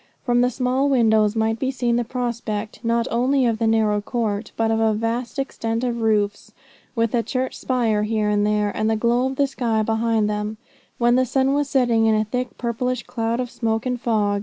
[0.25, 4.51] From the small windows might be seen the prospect, not only of the narrow court,
[4.57, 6.51] but of a vast extent of roofs,
[6.95, 10.57] with a church spire here and there, and the glow of the sky behind them,
[10.97, 14.39] when the sun was setting in a thick purplish cloud of smoke and fog.